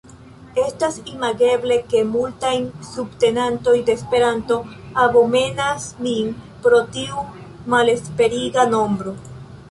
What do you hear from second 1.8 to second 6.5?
ke multaj subtenantoj de Esperanto abomenas min